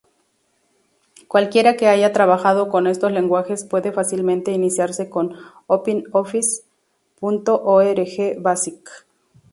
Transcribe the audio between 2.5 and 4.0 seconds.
con estos lenguajes puede